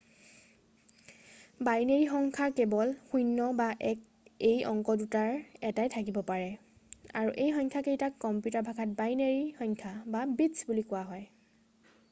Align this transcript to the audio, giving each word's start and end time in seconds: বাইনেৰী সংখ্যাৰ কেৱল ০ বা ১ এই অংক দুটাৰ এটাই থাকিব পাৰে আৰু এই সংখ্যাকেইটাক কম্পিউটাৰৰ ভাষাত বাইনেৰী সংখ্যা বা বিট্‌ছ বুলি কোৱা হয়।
বাইনেৰী 1.65 2.05
সংখ্যাৰ 2.13 2.53
কেৱল 2.59 2.93
০ 3.39 3.49
বা 3.59 3.67
১ 3.89 4.47
এই 4.51 4.63
অংক 4.69 4.95
দুটাৰ 5.01 5.29
এটাই 5.69 5.91
থাকিব 5.97 6.17
পাৰে 6.29 6.47
আৰু 7.23 7.35
এই 7.45 7.53
সংখ্যাকেইটাক 7.57 8.17
কম্পিউটাৰৰ 8.25 8.67
ভাষাত 8.71 8.97
বাইনেৰী 9.03 9.45
সংখ্যা 9.61 9.93
বা 10.17 10.25
বিট্‌ছ 10.41 10.67
বুলি 10.71 10.87
কোৱা 10.93 11.03
হয়। 11.11 11.93